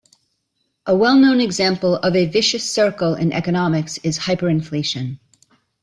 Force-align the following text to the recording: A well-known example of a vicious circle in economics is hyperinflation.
A 0.87 0.95
well-known 0.97 1.39
example 1.39 1.97
of 1.97 2.15
a 2.15 2.25
vicious 2.25 2.67
circle 2.67 3.13
in 3.13 3.31
economics 3.31 3.99
is 4.01 4.17
hyperinflation. 4.17 5.19